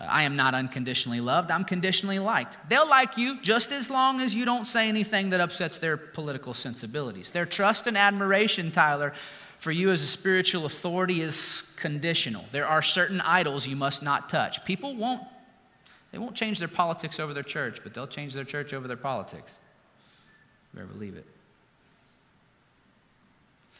[0.00, 2.58] I am not unconditionally loved, I'm conditionally liked.
[2.68, 6.52] They'll like you just as long as you don't say anything that upsets their political
[6.52, 7.30] sensibilities.
[7.32, 9.12] Their trust and admiration, Tyler,
[9.58, 12.44] for you as a spiritual authority is conditional.
[12.50, 14.64] There are certain idols you must not touch.
[14.64, 15.22] People won't
[16.12, 18.96] they won't change their politics over their church, but they'll change their church over their
[18.96, 19.52] politics.
[20.72, 21.26] You ever believe it?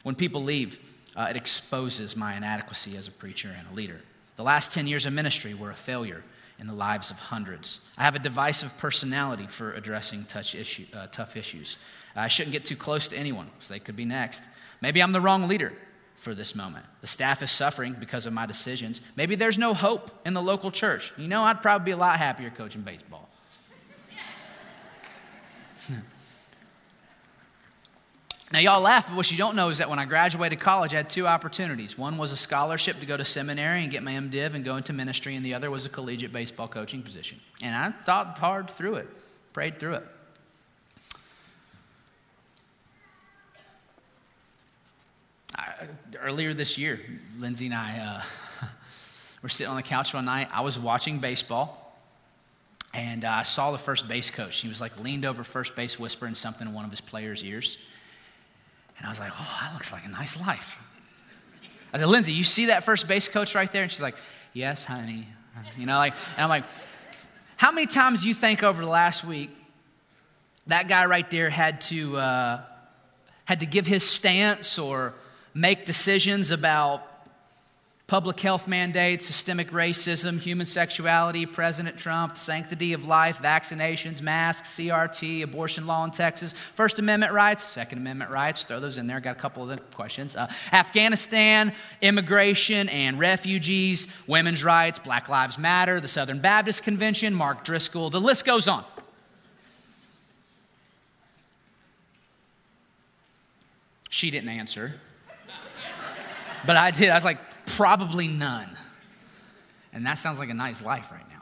[0.03, 0.81] When people leave,
[1.15, 4.01] uh, it exposes my inadequacy as a preacher and a leader.
[4.37, 6.23] The last 10 years of ministry were a failure
[6.59, 7.81] in the lives of hundreds.
[7.99, 11.79] I have a divisive personality for addressing issue, uh, tough issues.
[12.17, 14.43] I shouldn't get too close to anyone, so they could be next.
[14.81, 15.73] Maybe I'm the wrong leader
[16.15, 16.85] for this moment.
[17.01, 19.01] The staff is suffering because of my decisions.
[19.17, 21.13] Maybe there's no hope in the local church.
[21.17, 23.29] You know, I'd probably be a lot happier coaching baseball.
[28.55, 30.99] Now, y'all laugh, but what you don't know is that when I graduated college, I
[30.99, 31.99] had two opportunities.
[31.99, 34.93] One was a scholarship to go to seminary and get my MDiv and go into
[34.93, 37.41] ministry, and the other was a collegiate baseball coaching position.
[37.65, 39.09] And I thought hard through it,
[39.53, 40.07] prayed through it.
[45.59, 45.89] I,
[46.23, 47.01] earlier this year,
[47.37, 48.23] Lindsay and I
[48.63, 48.67] uh,
[49.43, 50.49] were sitting on the couch one night.
[50.53, 51.99] I was watching baseball,
[52.93, 54.61] and uh, I saw the first base coach.
[54.61, 57.79] He was like leaned over first base, whispering something in one of his players' ears.
[58.99, 60.81] And I was like, oh, that looks like a nice life.
[61.93, 63.83] I said, Lindsay, you see that first base coach right there?
[63.83, 64.17] And she's like,
[64.53, 65.29] yes, honey.
[65.79, 66.65] You know, like, and I'm like,
[67.57, 69.51] how many times you think over the last week
[70.67, 72.61] that guy right there had to, uh,
[73.45, 75.15] had to give his stance or
[75.53, 77.07] make decisions about
[78.15, 85.43] public health mandates, systemic racism, human sexuality, President Trump, sanctity of life, vaccinations, masks, CRT,
[85.43, 89.37] abortion law in Texas, First Amendment rights, Second Amendment rights, throw those in there, got
[89.37, 90.37] a couple of questions.
[90.37, 91.73] Uh, Afghanistan,
[92.03, 98.21] immigration and refugees, women's rights, Black Lives Matter, the Southern Baptist Convention, Mark Driscoll, the
[98.21, 98.85] list goes on.
[104.09, 105.01] She didn't answer.
[106.65, 107.11] but I did.
[107.11, 108.77] I was like, Probably none.
[109.93, 111.35] And that sounds like a nice life right now.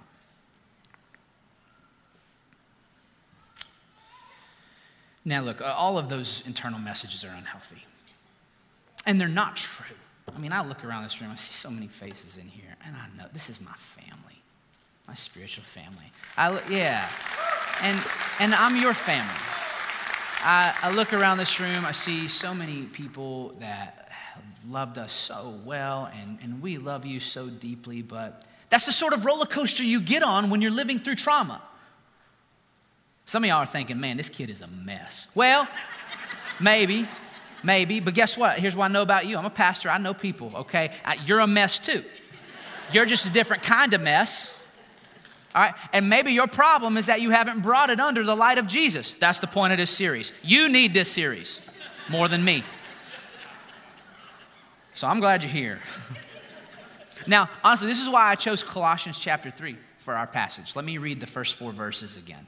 [5.24, 7.84] Now, look, uh, all of those internal messages are unhealthy.
[9.06, 9.96] And they're not true.
[10.34, 12.96] I mean, I look around this room, I see so many faces in here, and
[12.96, 14.40] I know this is my family,
[15.06, 16.10] my spiritual family.
[16.36, 17.08] I, yeah.
[17.82, 18.00] And,
[18.40, 19.28] and I'm your family.
[20.44, 24.01] I, I look around this room, I see so many people that
[24.68, 29.12] loved us so well, and, and we love you so deeply, but that's the sort
[29.12, 31.60] of roller coaster you get on when you're living through trauma.
[33.26, 35.26] Some of y'all are thinking, man, this kid is a mess.
[35.34, 35.68] Well,
[36.60, 37.06] maybe,
[37.62, 38.58] maybe, but guess what?
[38.58, 40.92] Here's what I know about you I'm a pastor, I know people, okay?
[41.24, 42.04] You're a mess too.
[42.92, 44.58] You're just a different kind of mess.
[45.54, 45.74] All right?
[45.92, 49.16] And maybe your problem is that you haven't brought it under the light of Jesus.
[49.16, 50.32] That's the point of this series.
[50.42, 51.60] You need this series
[52.08, 52.64] more than me.
[54.94, 55.80] So I'm glad you're here.
[57.26, 60.76] now, honestly, this is why I chose Colossians chapter 3 for our passage.
[60.76, 62.46] Let me read the first four verses again.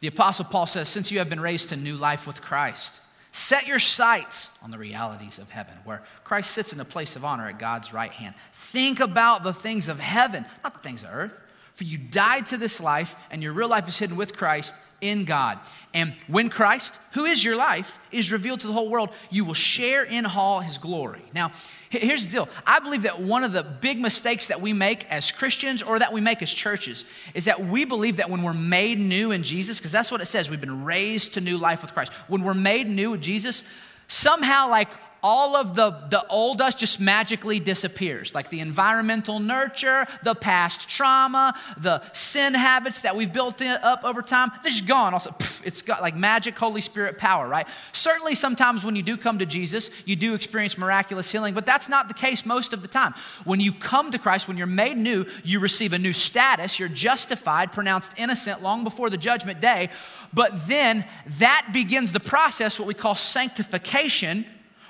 [0.00, 3.68] The Apostle Paul says, Since you have been raised to new life with Christ, set
[3.68, 7.46] your sights on the realities of heaven, where Christ sits in the place of honor
[7.46, 8.34] at God's right hand.
[8.52, 11.34] Think about the things of heaven, not the things of earth.
[11.74, 15.24] For you died to this life, and your real life is hidden with Christ in
[15.24, 15.58] God.
[15.94, 19.54] And when Christ, who is your life, is revealed to the whole world, you will
[19.54, 21.22] share in all his glory.
[21.34, 21.52] Now,
[21.90, 25.30] here's the deal I believe that one of the big mistakes that we make as
[25.32, 28.98] Christians or that we make as churches is that we believe that when we're made
[28.98, 31.92] new in Jesus, because that's what it says, we've been raised to new life with
[31.92, 32.12] Christ.
[32.28, 33.64] When we're made new with Jesus,
[34.08, 34.88] somehow, like,
[35.26, 38.32] all of the, the old us just magically disappears.
[38.32, 44.22] Like the environmental nurture, the past trauma, the sin habits that we've built up over
[44.22, 45.14] time, they're just gone.
[45.14, 47.66] Also, pff, it's got like magic Holy Spirit power, right?
[47.90, 51.88] Certainly, sometimes when you do come to Jesus, you do experience miraculous healing, but that's
[51.88, 53.12] not the case most of the time.
[53.42, 56.88] When you come to Christ, when you're made new, you receive a new status, you're
[56.88, 59.90] justified, pronounced innocent long before the judgment day.
[60.32, 61.04] But then
[61.38, 64.46] that begins the process, what we call sanctification,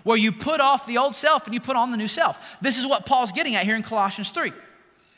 [0.06, 2.40] where you put off the old self and you put on the new self.
[2.60, 4.52] This is what Paul's getting at here in Colossians 3.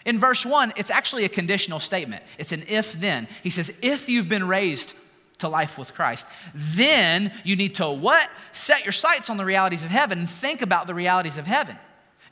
[0.06, 2.22] In verse 1, it's actually a conditional statement.
[2.38, 3.28] It's an if then.
[3.42, 4.94] He says, if you've been raised
[5.40, 8.30] to life with Christ, then you need to what?
[8.52, 11.76] Set your sights on the realities of heaven and think about the realities of heaven.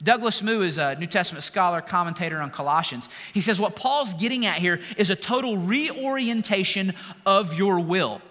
[0.03, 3.11] Douglas Moo is a New Testament scholar, commentator on Colossians.
[3.35, 6.95] He says what Paul's getting at here is a total reorientation
[7.27, 8.23] of your will.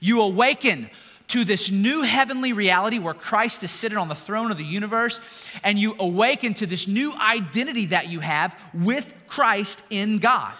[0.00, 0.90] You awaken
[1.28, 5.20] to this new heavenly reality where Christ is sitting on the throne of the universe,
[5.62, 10.54] and you awaken to this new identity that you have with Christ in God.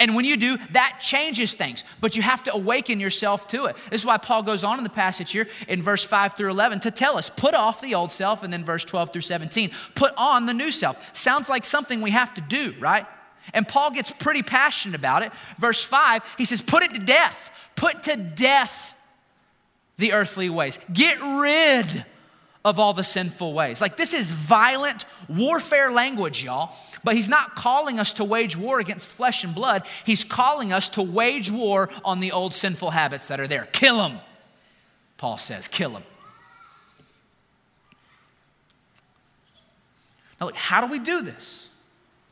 [0.00, 3.76] And when you do, that changes things, but you have to awaken yourself to it.
[3.90, 6.80] This is why Paul goes on in the passage here in verse 5 through 11
[6.80, 10.12] to tell us put off the old self, and then verse 12 through 17, put
[10.16, 11.16] on the new self.
[11.16, 13.06] Sounds like something we have to do, right?
[13.54, 15.32] And Paul gets pretty passionate about it.
[15.58, 17.50] Verse 5, he says, put it to death.
[17.74, 18.94] Put to death
[19.98, 20.78] the earthly ways.
[20.92, 22.04] Get rid
[22.64, 23.80] of all the sinful ways.
[23.80, 26.74] Like, this is violent warfare language, y'all.
[27.04, 29.84] But he's not calling us to wage war against flesh and blood.
[30.04, 33.68] He's calling us to wage war on the old sinful habits that are there.
[33.72, 34.20] Kill them,
[35.16, 35.68] Paul says.
[35.68, 36.02] Kill them.
[40.40, 41.68] Now, look, how do we do this?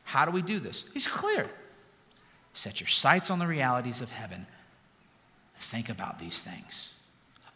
[0.03, 0.85] How do we do this?
[0.93, 1.45] He's clear.
[2.53, 4.45] Set your sights on the realities of heaven.
[5.55, 6.93] Think about these things.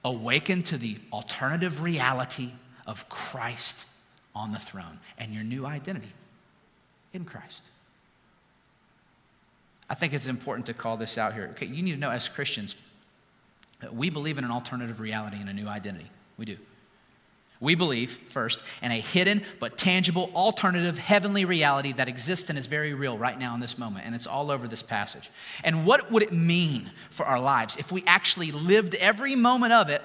[0.04, 2.52] Awaken to the alternative reality
[2.88, 3.86] of Christ
[4.34, 6.12] on the throne and your new identity
[7.14, 7.64] in Christ.
[9.90, 11.50] I think it's important to call this out here.
[11.52, 12.76] Okay, you need to know as Christians
[13.92, 16.10] we believe in an alternative reality and a new identity.
[16.38, 16.58] We do.
[17.62, 22.66] We believe, first, in a hidden but tangible alternative heavenly reality that exists and is
[22.66, 25.30] very real right now in this moment, and it's all over this passage.
[25.64, 29.90] And what would it mean for our lives if we actually lived every moment of
[29.90, 30.02] it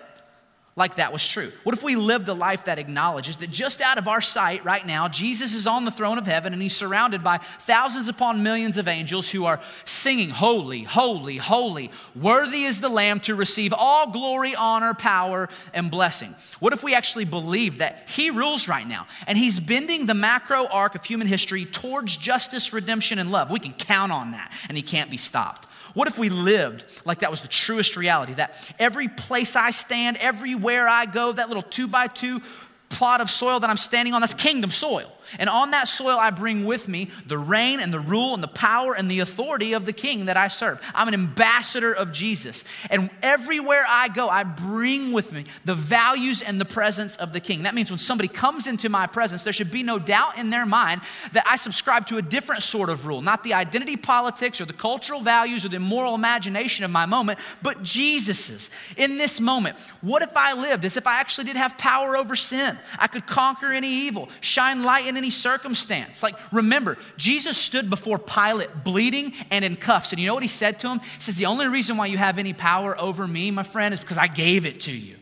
[0.77, 1.51] like that was true?
[1.65, 4.87] What if we lived a life that acknowledges that just out of our sight right
[4.87, 8.77] now, Jesus is on the throne of heaven and he's surrounded by thousands upon millions
[8.77, 14.11] of angels who are singing, Holy, holy, holy, worthy is the Lamb to receive all
[14.11, 16.35] glory, honor, power, and blessing?
[16.61, 20.67] What if we actually believe that he rules right now and he's bending the macro
[20.67, 23.51] arc of human history towards justice, redemption, and love?
[23.51, 25.66] We can count on that and he can't be stopped.
[25.97, 28.35] What if we lived like that was the truest reality?
[28.35, 32.43] That every place I stand, everywhere I go, that little two by two
[32.91, 35.11] plot of soil that I'm standing on, that's kingdom soil.
[35.39, 38.49] And on that soil, I bring with me the reign and the rule and the
[38.49, 40.81] power and the authority of the king that I serve.
[40.95, 42.65] I'm an ambassador of Jesus.
[42.91, 47.41] And everywhere I go, I bring with me the values and the presence of the
[47.41, 47.65] king.
[47.65, 50.67] That means when somebody comes into my presence, there should be no doubt in their
[50.67, 51.01] mind
[51.33, 54.73] that I subscribe to a different sort of rule, not the identity politics or the
[54.73, 58.71] cultural values or the moral imagination of my moment, but Jesus's.
[58.97, 62.37] In this moment, what if I lived as if I actually did have power over
[62.37, 62.77] sin?
[62.99, 66.23] I could conquer any evil, shine light in any circumstance.
[66.23, 70.13] Like, remember, Jesus stood before Pilate bleeding and in cuffs.
[70.13, 71.01] And you know what he said to him?
[71.01, 74.01] He says, The only reason why you have any power over me, my friend, is
[74.01, 75.17] because I gave it to you.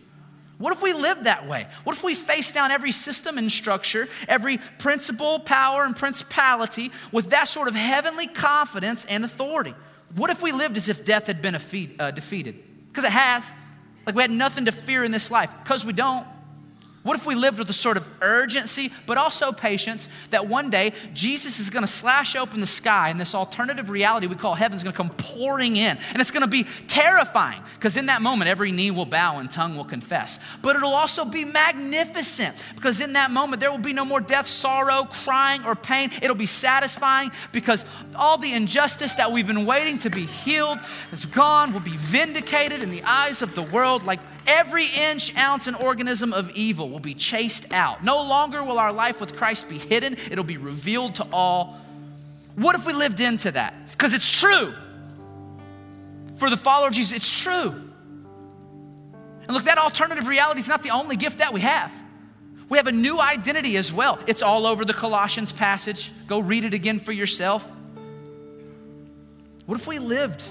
[0.59, 1.67] What if we lived that way?
[1.83, 7.31] What if we faced down every system and structure, every principle, power, and principality with
[7.31, 9.75] that sort of heavenly confidence and authority?
[10.15, 12.63] What if we lived as if death had been uh, defeated?
[12.89, 13.51] Because it has.
[14.07, 16.27] Like we had nothing to fear in this life, because we don't.
[17.05, 20.95] What if we lived with a sort of urgency, but also patience, that one day
[21.13, 24.75] Jesus is going to slash open the sky and this alternative reality we call heaven
[24.75, 25.99] is going to come pouring in.
[26.13, 29.51] And it's going to be terrifying because in that moment, every knee will bow and
[29.51, 30.41] tongue will confess.
[30.63, 34.47] But it'll also be magnificent because in that moment, there will be no more death,
[34.47, 36.11] sorrow, crying, or pain.
[36.23, 37.85] It'll be satisfying because
[38.17, 40.79] all the injustice that we've been waiting to be healed
[41.13, 45.67] is gone, will be vindicated in the eyes of the world like Every inch, ounce,
[45.67, 48.05] and organism of evil will be chased out.
[48.05, 51.79] No longer will our life with Christ be hidden, it'll be revealed to all.
[52.57, 53.75] What if we lived into that?
[53.91, 54.75] Because it's true.
[56.37, 57.71] For the follower of Jesus, it's true.
[59.47, 61.93] And look, that alternative reality is not the only gift that we have.
[62.69, 64.19] We have a new identity as well.
[64.27, 66.11] It's all over the Colossians passage.
[66.27, 67.71] Go read it again for yourself.
[69.67, 70.49] What if we lived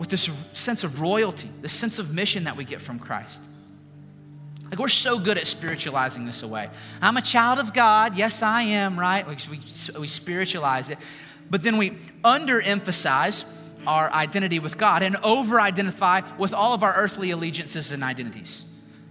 [0.00, 0.22] with this
[0.54, 3.38] sense of royalty, this sense of mission that we get from Christ.
[4.70, 6.70] Like, we're so good at spiritualizing this away.
[7.02, 8.16] I'm a child of God.
[8.16, 9.26] Yes, I am, right?
[9.28, 9.36] We,
[9.98, 10.96] we spiritualize it.
[11.50, 11.90] But then we
[12.24, 13.44] underemphasize
[13.86, 18.64] our identity with God and over identify with all of our earthly allegiances and identities.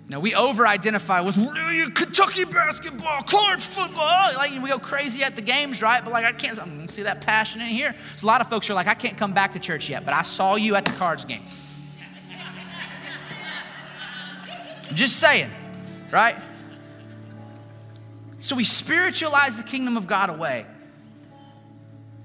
[0.10, 1.36] Know, we over identify with
[1.94, 4.34] Kentucky basketball, college football.
[4.36, 6.04] Like, we go crazy at the games, right?
[6.04, 7.96] But, like, I can't mm, see that passion in here.
[8.16, 10.16] So, a lot of folks are like, I can't come back to church yet, but
[10.16, 11.44] I saw you at the cards game.
[14.94, 15.52] Just saying,
[16.12, 16.36] right?
[18.40, 20.66] So we spiritualize the kingdom of God away.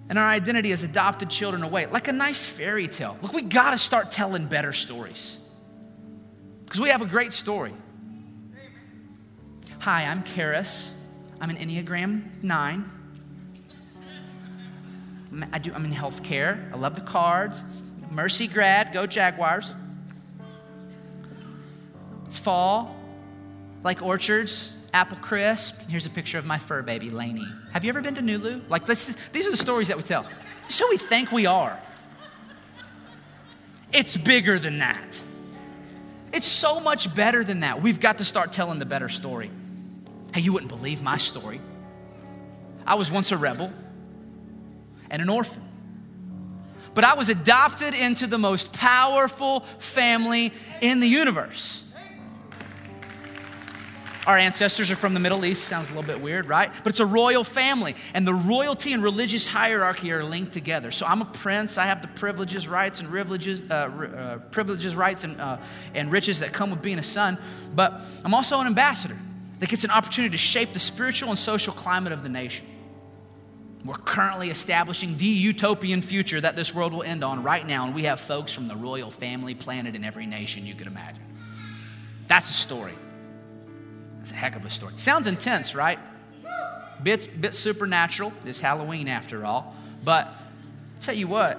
[0.09, 3.17] And our identity as adopted children away, like a nice fairy tale.
[3.21, 5.44] Look, we gotta start telling better stories.
[6.75, 7.73] Because we have a great story.
[9.79, 10.93] Hi, I'm Karis.
[11.41, 12.85] I'm an Enneagram 9.
[15.53, 16.73] I do, I'm in healthcare.
[16.73, 17.85] I love the cards.
[18.11, 19.73] Mercy grad, go Jaguars.
[22.27, 22.97] It's fall,
[23.85, 25.89] like orchards, apple crisp.
[25.89, 27.47] Here's a picture of my fur baby, Lainey.
[27.73, 28.69] Have you ever been to Nulu?
[28.69, 30.25] Like, this, these are the stories that we tell.
[30.25, 31.81] Who we think we are.
[33.93, 35.21] It's bigger than that.
[36.35, 37.81] It's so much better than that.
[37.81, 39.53] We've got to start telling the better story.
[40.35, 41.61] Hey, you wouldn't believe my story.
[42.85, 43.73] I was once a rebel
[45.11, 45.63] and an orphan.
[46.93, 51.84] But I was adopted into the most powerful family in the universe.
[54.27, 55.65] Our ancestors are from the Middle East.
[55.65, 56.71] Sounds a little bit weird, right?
[56.83, 60.91] But it's a royal family, and the royalty and religious hierarchy are linked together.
[60.91, 61.77] So I'm a prince.
[61.77, 65.59] I have the privileges, rights, and privileges, uh, uh, privileges, rights, and, uh,
[65.95, 67.39] and riches that come with being a son.
[67.75, 69.17] But I'm also an ambassador
[69.59, 72.67] that gets an opportunity to shape the spiritual and social climate of the nation.
[73.85, 77.95] We're currently establishing the utopian future that this world will end on right now, and
[77.95, 81.23] we have folks from the royal family planted in every nation you could imagine.
[82.27, 82.95] That's a story.
[84.25, 84.95] It's a heck of a story.
[84.97, 85.99] Sounds intense, right?
[87.03, 88.33] Bit, bit supernatural.
[88.47, 89.77] It's Halloween after all.
[90.03, 91.59] But I'll tell you what,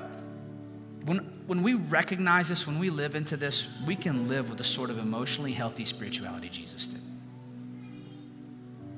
[1.03, 4.63] when, when we recognize this, when we live into this, we can live with the
[4.63, 7.01] sort of emotionally healthy spirituality Jesus did.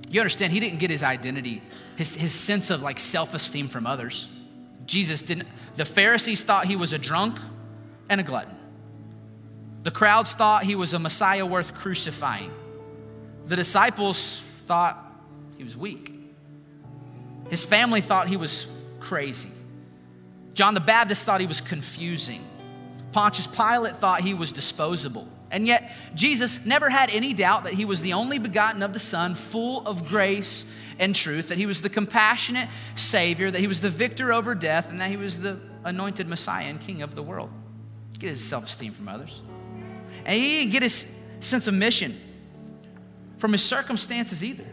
[0.09, 1.61] You understand, he didn't get his identity,
[1.97, 4.29] his, his sense of like self esteem from others.
[4.85, 5.49] Jesus didn't.
[5.75, 7.37] The Pharisees thought he was a drunk
[8.07, 8.55] and a glutton.
[9.83, 12.53] The crowds thought he was a Messiah worth crucifying.
[13.47, 15.01] The disciples thought
[15.57, 16.13] he was weak.
[17.49, 18.67] His family thought he was
[18.99, 19.51] crazy.
[20.53, 22.43] John the Baptist thought he was confusing.
[23.13, 25.27] Pontius Pilate thought he was disposable.
[25.49, 28.99] And yet, Jesus never had any doubt that he was the only begotten of the
[28.99, 30.65] Son, full of grace
[30.99, 34.89] and truth, that he was the compassionate Savior, that he was the victor over death,
[34.89, 37.49] and that he was the anointed Messiah and King of the world.
[38.19, 39.41] Get his self esteem from others.
[40.25, 42.19] And he didn't get his sense of mission
[43.37, 44.65] from his circumstances either.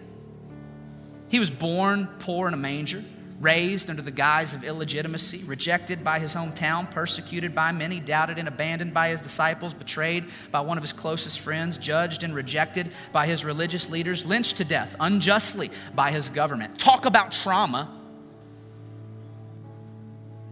[1.31, 3.03] He was born poor in a manger,
[3.41, 8.49] raised under the guise of illegitimacy, rejected by his hometown, persecuted by many, doubted and
[8.49, 13.27] abandoned by his disciples, betrayed by one of his closest friends, judged and rejected by
[13.27, 16.79] his religious leaders, lynched to death unjustly by his government.
[16.79, 18.01] Talk about trauma.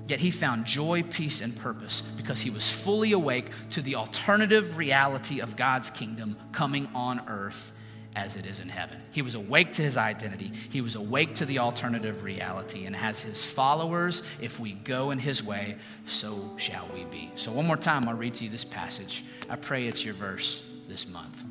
[0.09, 4.77] Yet he found joy, peace, and purpose because he was fully awake to the alternative
[4.77, 7.73] reality of God's kingdom coming on earth
[8.17, 8.99] as it is in heaven.
[9.11, 10.51] He was awake to his identity.
[10.71, 12.85] He was awake to the alternative reality.
[12.87, 17.31] And as his followers, if we go in his way, so shall we be.
[17.37, 19.25] So, one more time, I'll read to you this passage.
[19.49, 21.43] I pray it's your verse this month.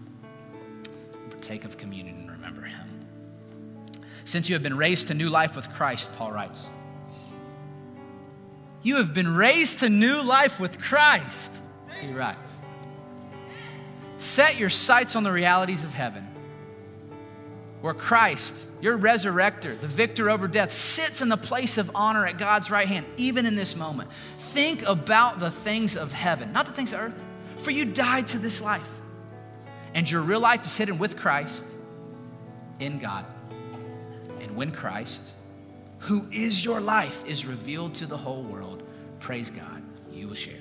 [1.29, 2.87] Partake of communion and remember him.
[4.25, 6.67] Since you have been raised to new life with Christ, Paul writes,
[8.83, 11.51] you have been raised to new life with Christ,
[11.99, 12.61] he writes.
[14.17, 16.30] Set your sights on the realities of heaven
[17.81, 22.37] where Christ, your resurrector, the victor over death, sits in the place of honor at
[22.37, 24.09] God's right hand, even in this moment.
[24.37, 27.23] Think about the things of heaven, not the things of earth.
[27.57, 28.87] For you died to this life,
[29.93, 31.63] and your real life is hidden with Christ
[32.79, 33.25] in God.
[34.41, 35.21] And when Christ,
[35.99, 38.83] who is your life, is revealed to the whole world,
[39.19, 40.60] praise God, you will share.